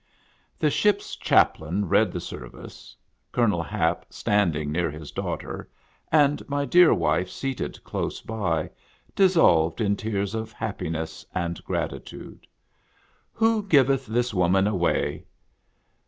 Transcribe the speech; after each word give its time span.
The 0.57 0.71
ship's 0.71 1.15
chaplain 1.15 1.87
read 1.87 2.11
the 2.11 2.19
service. 2.19 2.95
Colonel 3.31 3.61
Hap 3.61 4.07
standing 4.11 4.71
near 4.71 4.89
his 4.89 5.11
daughter, 5.11 5.69
and 6.11 6.41
my 6.49 6.65
dear 6.65 6.91
wife 6.91 7.29
seated 7.29 7.83
close 7.83 8.19
by, 8.19 8.71
dissolved 9.15 9.79
in 9.79 9.95
tears 9.95 10.33
of 10.33 10.51
happiness 10.53 11.23
and 11.35 11.63
grati 11.65 12.03
tude." 12.03 12.47
Who 13.33 13.61
giveth 13.61 14.07
this 14.07 14.33
woman 14.33 14.65
away 14.65 15.23